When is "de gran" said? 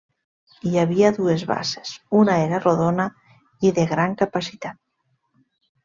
3.79-4.21